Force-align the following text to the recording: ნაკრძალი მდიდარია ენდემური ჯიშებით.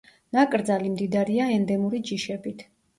ნაკრძალი 0.37 0.89
მდიდარია 0.95 1.53
ენდემური 1.61 2.05
ჯიშებით. 2.11 2.71